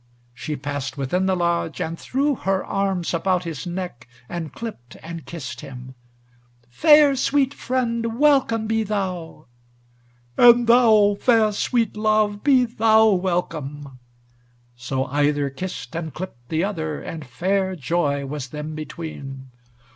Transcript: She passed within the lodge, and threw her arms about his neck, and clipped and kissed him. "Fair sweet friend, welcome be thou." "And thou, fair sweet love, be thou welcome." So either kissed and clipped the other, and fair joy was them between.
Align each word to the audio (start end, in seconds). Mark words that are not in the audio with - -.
She 0.33 0.55
passed 0.55 0.97
within 0.97 1.27
the 1.27 1.35
lodge, 1.35 1.79
and 1.79 1.95
threw 1.95 2.33
her 2.33 2.65
arms 2.65 3.13
about 3.13 3.43
his 3.43 3.67
neck, 3.67 4.07
and 4.27 4.51
clipped 4.51 4.97
and 5.03 5.27
kissed 5.27 5.61
him. 5.61 5.93
"Fair 6.71 7.15
sweet 7.15 7.53
friend, 7.53 8.17
welcome 8.19 8.65
be 8.65 8.81
thou." 8.81 9.45
"And 10.39 10.65
thou, 10.65 11.13
fair 11.19 11.51
sweet 11.51 11.95
love, 11.95 12.43
be 12.43 12.65
thou 12.65 13.09
welcome." 13.09 13.99
So 14.75 15.05
either 15.05 15.51
kissed 15.51 15.93
and 15.95 16.11
clipped 16.11 16.49
the 16.49 16.63
other, 16.63 16.99
and 16.99 17.23
fair 17.23 17.75
joy 17.75 18.25
was 18.25 18.47
them 18.47 18.73
between. 18.73 19.51